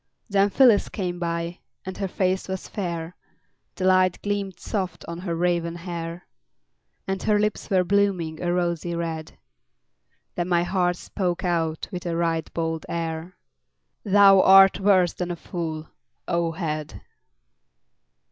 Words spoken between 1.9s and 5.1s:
her face was fair, The light gleamed soft